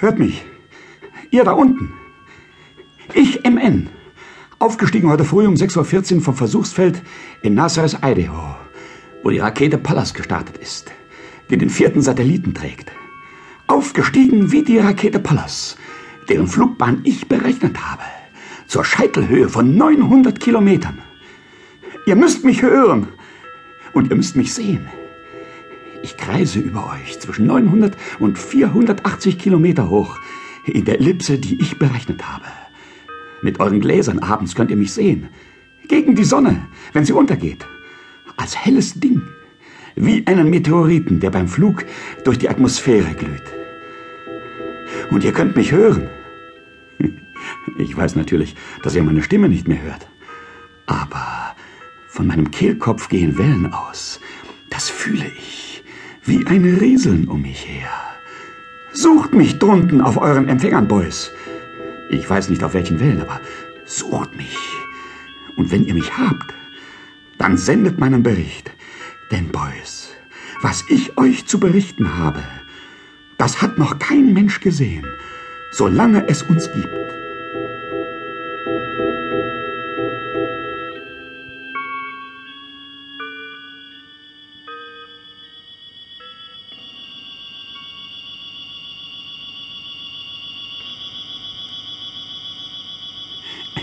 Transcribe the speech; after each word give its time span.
Hört 0.00 0.18
mich. 0.18 0.42
Ihr 1.30 1.44
da 1.44 1.52
unten. 1.52 1.92
Ich 3.12 3.44
MN. 3.44 3.90
Aufgestiegen 4.58 5.10
heute 5.10 5.26
früh 5.26 5.46
um 5.46 5.56
6.14 5.56 6.16
Uhr 6.16 6.20
vom 6.22 6.34
Versuchsfeld 6.34 7.02
in 7.42 7.52
Nazareth, 7.52 7.98
Idaho, 8.02 8.56
wo 9.22 9.28
die 9.28 9.40
Rakete 9.40 9.76
Pallas 9.76 10.14
gestartet 10.14 10.56
ist, 10.56 10.90
die 11.50 11.58
den 11.58 11.68
vierten 11.68 12.00
Satelliten 12.00 12.54
trägt. 12.54 12.90
Aufgestiegen 13.66 14.50
wie 14.50 14.62
die 14.62 14.78
Rakete 14.78 15.18
Pallas, 15.18 15.76
deren 16.30 16.46
Flugbahn 16.48 17.02
ich 17.04 17.28
berechnet 17.28 17.76
habe, 17.86 18.04
zur 18.68 18.86
Scheitelhöhe 18.86 19.50
von 19.50 19.76
900 19.76 20.40
Kilometern. 20.40 20.96
Ihr 22.06 22.16
müsst 22.16 22.42
mich 22.42 22.62
hören 22.62 23.08
und 23.92 24.08
ihr 24.08 24.16
müsst 24.16 24.34
mich 24.34 24.54
sehen. 24.54 24.88
Ich 26.02 26.16
kreise 26.16 26.60
über 26.60 26.90
euch 26.92 27.18
zwischen 27.20 27.46
900 27.46 27.96
und 28.18 28.38
480 28.38 29.38
Kilometer 29.38 29.90
hoch 29.90 30.18
in 30.64 30.84
der 30.84 30.98
Ellipse, 31.00 31.38
die 31.38 31.60
ich 31.60 31.78
berechnet 31.78 32.26
habe. 32.26 32.46
Mit 33.42 33.60
euren 33.60 33.80
Gläsern 33.80 34.18
abends 34.18 34.54
könnt 34.54 34.70
ihr 34.70 34.76
mich 34.76 34.92
sehen. 34.92 35.28
Gegen 35.88 36.14
die 36.14 36.24
Sonne, 36.24 36.66
wenn 36.92 37.04
sie 37.04 37.12
untergeht. 37.12 37.66
Als 38.36 38.56
helles 38.56 38.94
Ding. 38.94 39.22
Wie 39.96 40.26
einen 40.26 40.48
Meteoriten, 40.48 41.20
der 41.20 41.30
beim 41.30 41.48
Flug 41.48 41.84
durch 42.24 42.38
die 42.38 42.48
Atmosphäre 42.48 43.12
glüht. 43.14 43.42
Und 45.10 45.24
ihr 45.24 45.32
könnt 45.32 45.56
mich 45.56 45.72
hören. 45.72 46.08
Ich 47.78 47.96
weiß 47.96 48.16
natürlich, 48.16 48.56
dass 48.82 48.94
ihr 48.94 49.02
meine 49.02 49.22
Stimme 49.22 49.48
nicht 49.48 49.68
mehr 49.68 49.80
hört. 49.82 50.08
Aber 50.86 51.54
von 52.08 52.26
meinem 52.26 52.50
Kehlkopf 52.50 53.08
gehen 53.08 53.38
Wellen 53.38 53.72
aus. 53.72 54.20
Das 54.68 54.90
fühle 54.90 55.26
ich. 55.38 55.69
Wie 56.22 56.46
ein 56.46 56.64
Rieseln 56.64 57.28
um 57.28 57.42
mich 57.42 57.66
her. 57.66 57.90
Sucht 58.92 59.34
mich 59.34 59.58
drunten 59.58 60.00
auf 60.00 60.18
euren 60.18 60.48
Empfängern, 60.48 60.86
Boys. 60.86 61.30
Ich 62.10 62.28
weiß 62.28 62.50
nicht 62.50 62.62
auf 62.62 62.74
welchen 62.74 63.00
Wellen, 63.00 63.20
aber 63.20 63.40
sucht 63.86 64.36
mich. 64.36 64.56
Und 65.56 65.70
wenn 65.70 65.86
ihr 65.86 65.94
mich 65.94 66.16
habt, 66.18 66.54
dann 67.38 67.56
sendet 67.56 67.98
meinen 67.98 68.22
Bericht. 68.22 68.70
Denn, 69.30 69.48
Boys, 69.48 70.10
was 70.60 70.84
ich 70.88 71.16
euch 71.16 71.46
zu 71.46 71.58
berichten 71.58 72.18
habe, 72.18 72.42
das 73.38 73.62
hat 73.62 73.78
noch 73.78 73.98
kein 73.98 74.34
Mensch 74.34 74.60
gesehen, 74.60 75.06
solange 75.72 76.28
es 76.28 76.42
uns 76.42 76.70
gibt. 76.72 77.19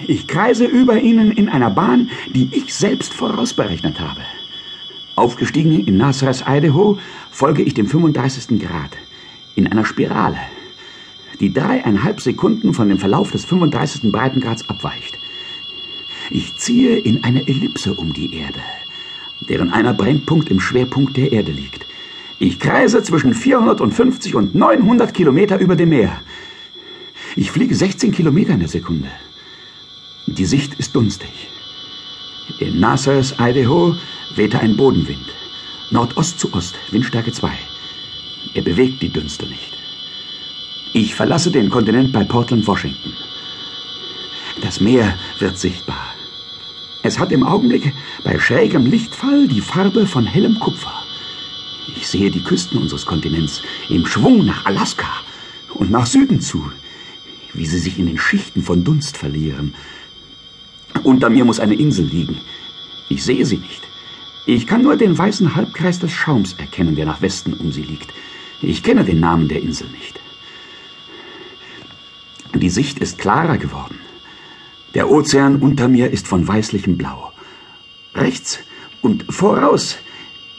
Ich 0.06 0.28
kreise 0.28 0.66
über 0.66 1.00
ihnen 1.00 1.31
in 1.31 1.50
einer 1.50 1.70
Bahn, 1.70 2.09
die 2.34 2.50
ich 2.53 2.73
selbst 2.73 3.14
vorausberechnet 3.14 4.00
habe. 4.00 4.22
Aufgestiegen 5.16 5.86
in 5.86 5.98
Nazareth, 5.98 6.45
Idaho, 6.48 7.00
folge 7.31 7.64
ich 7.64 7.73
dem 7.73 7.88
35. 7.88 8.59
Grad 8.59 8.92
in 9.56 9.66
einer 9.67 9.86
Spirale, 9.86 10.38
die 11.39 11.52
dreieinhalb 11.52 12.22
Sekunden 12.22 12.73
von 12.73 12.89
dem 12.89 13.00
Verlauf 13.00 13.31
des 13.31 13.45
35. 13.45 14.12
Breitengrads 14.12 14.70
abweicht. 14.70 15.17
Ich 16.30 16.58
ziehe 16.58 16.98
in 16.98 17.23
eine 17.23 17.48
Ellipse 17.48 17.94
um 17.95 18.14
die 18.14 18.36
Erde, 18.36 18.59
deren 19.50 19.72
einer 19.72 19.94
Brennpunkt 19.94 20.50
im 20.50 20.59
Schwerpunkt 20.59 21.17
der 21.17 21.32
Erde 21.32 21.52
liegt. 21.52 21.86
Ich 22.38 22.59
kreise 22.59 23.02
zwischen 23.02 23.34
450 23.34 24.36
und 24.36 24.54
900 24.54 25.14
Kilometer 25.14 25.58
über 25.58 25.76
dem 25.76 25.89
Meer. 25.89 26.22
Ich 27.36 27.50
fliege 27.50 27.73
16 27.73 28.11
Kilometer 28.11 28.54
in 28.54 28.59
der 28.59 28.70
Sekunde. 28.70 29.09
Die 30.38 30.46
Sicht 30.46 30.76
ist 30.76 30.96
dunstig. 30.96 31.32
In 32.60 32.80
Nazareth, 32.80 33.36
Idaho, 33.39 33.95
wehte 34.36 34.60
ein 34.60 34.78
Bodenwind. 34.78 35.34
Nordost 35.89 36.39
zu 36.39 36.54
Ost, 36.54 36.76
Windstärke 36.92 37.32
2. 37.32 37.52
Er 38.54 38.61
bewegt 38.61 39.02
die 39.02 39.10
Dünste 39.10 39.48
nicht. 39.48 39.73
Ich 40.94 41.16
verlasse 41.16 41.50
den 41.50 41.72
Kontinent 41.72 42.11
bei 42.11 42.23
Portland, 42.23 42.67
Washington. 42.67 43.14
Das 44.61 44.80
Meer 44.80 45.17
wird 45.39 45.58
sichtbar. 45.58 46.14
Es 47.02 47.17
hat 47.17 47.32
im 47.32 47.44
Augenblick 47.44 47.94
bei 48.23 48.38
schrägem 48.38 48.86
Lichtfall 48.86 49.48
die 49.48 49.61
Farbe 49.61 50.06
von 50.06 50.26
hellem 50.26 50.60
Kupfer. 50.60 50.94
Ich 51.95 52.08
sehe 52.08 52.30
die 52.30 52.44
Küsten 52.44 52.78
unseres 52.78 53.08
Kontinents 53.08 53.64
im 53.90 54.06
Schwung 54.06 54.45
nach 54.45 54.66
Alaska 54.66 55.10
und 55.73 55.90
nach 55.90 56.06
Süden 56.06 56.42
zu, 56.42 56.72
wie 57.54 57.66
sie 57.66 57.80
sich 57.80 57.98
in 57.98 58.06
den 58.06 58.20
Schichten 58.20 58.61
von 58.61 58.84
Dunst 58.84 59.17
verlieren 59.17 59.73
unter 61.04 61.30
mir 61.30 61.46
muss 61.46 61.60
eine 61.60 61.76
Insel 61.76 62.06
liegen. 62.06 62.38
Ich 63.10 63.24
sehe 63.24 63.46
sie 63.46 63.58
nicht. 63.58 63.82
Ich 64.46 64.66
kann 64.66 64.84
nur 64.84 64.96
den 64.96 65.18
weißen 65.18 65.56
Halbkreis 65.56 66.00
des 66.00 66.12
Schaums 66.12 66.54
erkennen, 66.54 66.96
der 66.96 67.06
nach 67.06 67.22
Westen 67.22 67.54
um 67.54 67.72
sie 67.72 67.84
liegt. 67.84 68.14
Ich 68.62 68.82
kenne 68.82 69.04
den 69.04 69.20
Namen 69.20 69.48
der 69.48 69.62
Insel 69.62 69.88
nicht. 69.90 70.20
Die 72.56 72.70
Sicht 72.70 73.00
ist 73.00 73.18
klarer 73.18 73.58
geworden. 73.58 74.00
Der 74.94 75.10
Ozean 75.12 75.58
unter 75.58 75.88
mir 75.88 76.12
ist 76.12 76.28
von 76.28 76.48
weißlichem 76.48 76.98
Blau. 76.98 77.32
Rechts 78.16 78.60
und 79.02 79.26
voraus 79.30 79.98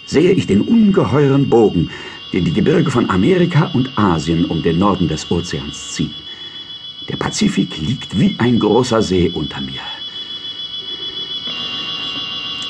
sehe 0.06 0.32
ich 0.32 0.46
den 0.46 0.60
ungeheuren 0.60 1.48
Bogen, 1.50 1.90
den 2.32 2.44
die 2.44 2.52
Gebirge 2.52 2.90
von 2.90 3.08
Amerika 3.10 3.70
und 3.74 3.96
Asien 3.98 4.44
um 4.44 4.62
den 4.62 4.78
Norden 4.78 5.08
des 5.08 5.30
Ozeans 5.30 5.94
ziehen. 5.94 6.14
Der 7.08 7.16
Pazifik 7.16 7.78
liegt 7.78 8.18
wie 8.18 8.36
ein 8.38 8.58
großer 8.58 9.02
See 9.02 9.30
unter 9.34 9.60
mir. 9.60 9.80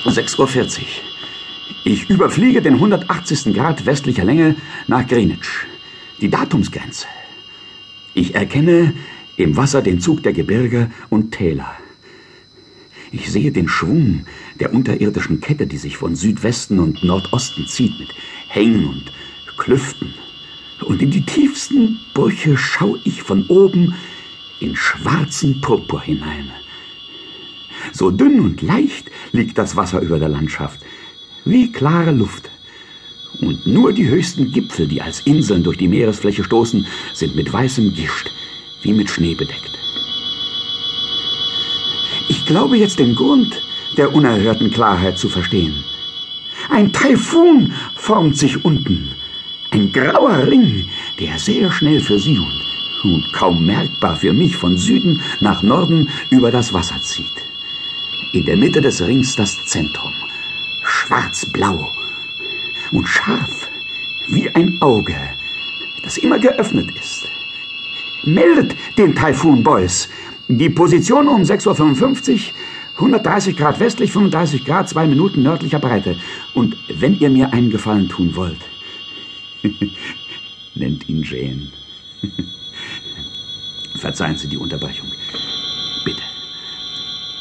6.40 0.09 0.39
Uhr. 0.39 0.87
Ich 1.85 2.11
überfliege 2.11 2.61
den 2.63 2.75
180. 2.75 3.55
Grad 3.55 3.87
westlicher 3.87 4.25
Länge 4.25 4.57
nach 4.87 5.07
Greenwich, 5.07 5.67
die 6.21 6.29
Datumsgrenze. 6.29 7.07
Ich 8.15 8.35
erkenne 8.35 8.95
im 9.37 9.57
Wasser 9.57 9.81
den 9.83 10.01
Zug 10.01 10.23
der 10.23 10.33
Gebirge 10.33 10.91
und 11.09 11.33
Täler. 11.33 11.71
Ich 13.11 13.31
sehe 13.31 13.53
den 13.53 13.69
Schwung 13.69 14.27
der 14.61 14.75
unterirdischen 14.75 15.41
Kette, 15.41 15.67
die 15.67 15.79
sich 15.79 15.97
von 15.97 16.15
Südwesten 16.15 16.79
und 16.79 17.03
Nordosten 17.05 17.67
zieht, 17.67 17.99
mit 17.99 18.11
Hängen 18.49 18.87
und 18.87 19.13
Klüften. 19.57 20.13
Und 20.85 21.01
in 21.01 21.11
die 21.11 21.25
tiefsten 21.25 21.99
Brüche 22.13 22.57
schaue 22.57 23.01
ich 23.05 23.23
von 23.23 23.47
oben 23.47 23.95
in 24.61 24.77
schwarzen 24.77 25.61
Purpur 25.61 26.03
hinein. 26.03 26.51
So 27.93 28.11
dünn 28.11 28.41
und 28.41 28.63
leicht 28.63 29.11
liegt 29.33 29.59
das 29.59 29.77
Wasser 29.77 30.01
über 30.01 30.19
der 30.19 30.29
Landschaft, 30.29 30.81
wie 31.45 31.73
klare 31.73 32.13
Luft. 32.13 32.51
Und 33.41 33.67
nur 33.67 33.93
die 33.93 34.09
höchsten 34.09 34.51
Gipfel, 34.51 34.89
die 34.89 35.03
als 35.03 35.21
Inseln 35.21 35.63
durch 35.63 35.79
die 35.79 35.89
Meeresfläche 35.89 36.45
stoßen, 36.45 36.87
sind 37.15 37.37
mit 37.37 37.53
weißem 37.53 37.93
Gischt, 37.93 38.31
wie 38.83 38.93
mit 38.93 39.11
Schnee 39.11 39.35
bedeckt. 39.35 39.79
Ich 42.29 42.45
glaube 42.47 42.77
jetzt 42.77 42.99
den 42.99 43.15
Grund 43.15 43.63
der 43.97 44.15
unerhörten 44.15 44.71
Klarheit 44.71 45.19
zu 45.19 45.29
verstehen. 45.29 45.85
Ein 46.69 46.93
Taifun 46.93 47.73
formt 47.95 48.37
sich 48.37 48.65
unten, 48.65 49.15
ein 49.71 49.93
grauer 49.93 50.47
Ring, 50.47 50.89
der 51.19 51.39
sehr 51.39 51.71
schnell 51.71 52.01
für 52.01 52.19
Sie 52.19 52.39
und, 52.39 53.33
kaum 53.33 53.65
merkbar 53.65 54.17
für 54.17 54.33
mich 54.33 54.57
von 54.57 54.77
Süden 54.77 55.23
nach 55.41 55.63
Norden 55.63 56.11
über 56.31 56.51
das 56.51 56.73
Wasser 56.73 57.01
zieht. 57.01 57.48
In 58.33 58.45
der 58.45 58.59
Mitte 58.59 58.83
des 58.83 59.01
Rings 59.01 59.37
das 59.37 59.65
Zentrum. 59.65 60.13
Schwarz-blau 60.83 61.91
und 62.93 63.07
scharf 63.07 63.71
wie 64.29 64.51
ein 64.51 64.81
Auge, 64.83 65.17
das 66.03 66.19
immer 66.19 66.39
geöffnet 66.39 66.91
ist. 66.99 67.27
Meldet 68.25 68.77
den 68.99 69.15
Taifun 69.15 69.63
Boys. 69.63 70.09
Die 70.49 70.69
Position 70.69 71.29
um 71.29 71.43
6.55 71.43 72.33
Uhr, 72.33 72.55
130 72.97 73.57
Grad 73.57 73.81
westlich, 73.81 74.13
35 74.13 74.65
Grad, 74.65 74.89
zwei 74.89 75.07
Minuten 75.07 75.43
nördlicher 75.43 75.79
Breite. 75.79 76.17
Und 76.55 76.77
wenn 76.89 77.19
ihr 77.19 77.31
mir 77.31 77.53
einen 77.53 77.71
Gefallen 77.71 78.09
tun 78.09 78.37
wollt, 78.37 78.61
nennt 80.75 81.09
ihn 81.09 81.23
Jane. 81.23 81.71
Verzeihen 83.95 84.37
Sie 84.37 84.49
die 84.49 84.59
Unterbrechung. 84.59 85.08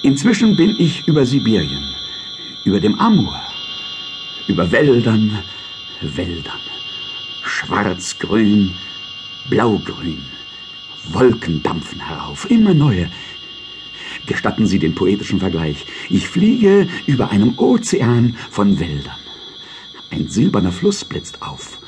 Inzwischen 0.07 0.55
bin 0.55 0.73
ich 0.79 1.05
über 1.05 1.25
Sibirien, 1.25 1.83
über 2.63 2.79
dem 2.79 2.97
Amur, 2.97 3.37
über 4.47 4.71
Wäldern, 4.71 5.43
Wäldern, 5.99 6.61
schwarz-grün, 7.43 8.73
blau-grün. 9.49 10.23
Wolken 11.11 11.61
dampfen 11.61 11.99
herauf, 11.99 12.49
immer 12.49 12.73
neue. 12.73 13.11
Gestatten 14.25 14.65
Sie 14.65 14.79
den 14.79 14.95
poetischen 14.95 15.41
Vergleich. 15.41 15.85
Ich 16.09 16.29
fliege 16.29 16.87
über 17.05 17.29
einem 17.29 17.59
Ozean 17.59 18.37
von 18.49 18.79
Wäldern. 18.79 19.19
Ein 20.09 20.29
silberner 20.29 20.71
Fluss 20.71 21.03
blitzt 21.03 21.41
auf 21.41 21.81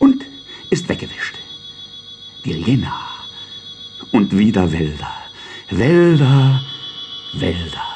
und 0.00 0.24
ist 0.70 0.88
weggewischt. 0.88 1.36
Girena. 2.42 3.00
Und 4.10 4.36
wieder 4.36 4.72
Wälder, 4.72 5.12
Wälder, 5.70 6.60
Wälder. 7.40 7.93